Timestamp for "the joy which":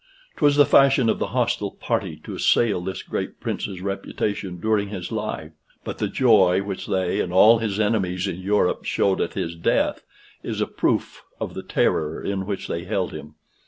5.99-6.87